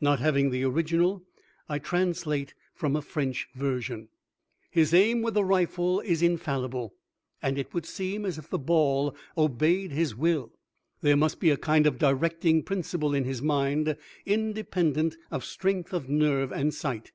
[0.00, 1.24] Not having the original,
[1.68, 4.10] I translate from a French version:
[4.70, 6.94] "His aim with the rifle is infallible,
[7.42, 10.52] and it would seem as if the ball obeyed his Will.
[11.00, 16.08] There must be a kind of directing principle in his mind, independent of strength of
[16.08, 17.10] nerve and sight.